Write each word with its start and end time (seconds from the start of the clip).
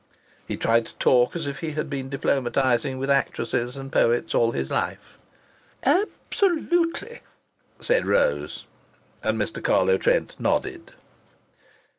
He 0.47 0.57
tried 0.57 0.87
to 0.87 0.95
talk 0.95 1.35
as 1.35 1.45
if 1.45 1.59
he 1.59 1.73
had 1.73 1.87
been 1.87 2.09
diplomatizing 2.09 2.97
with 2.97 3.11
actresses 3.11 3.77
and 3.77 3.91
poets 3.91 4.33
all 4.33 4.51
his 4.51 4.71
life. 4.71 5.19
"A 5.83 6.07
absolutely!" 6.27 7.19
said 7.79 8.07
Rose. 8.07 8.65
And 9.21 9.39
Mr. 9.39 9.63
Carlo 9.63 9.99
Trent 9.99 10.33
nodded. 10.39 10.93